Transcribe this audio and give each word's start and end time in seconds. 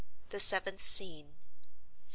THE 0.29 0.39
SEVENTH 0.39 0.81
SCENE. 0.81 1.27
ST. 1.27 1.69